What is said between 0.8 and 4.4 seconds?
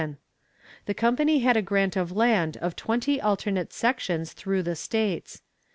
The company had a grant of land of twenty alternate sections